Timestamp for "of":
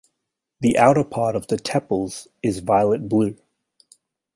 1.35-1.45